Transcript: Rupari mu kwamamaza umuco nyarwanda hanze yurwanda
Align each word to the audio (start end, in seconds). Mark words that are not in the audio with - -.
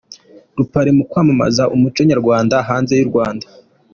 Rupari 0.57 0.91
mu 0.97 1.03
kwamamaza 1.09 1.63
umuco 1.75 2.01
nyarwanda 2.09 2.55
hanze 2.67 2.91
yurwanda 2.99 3.45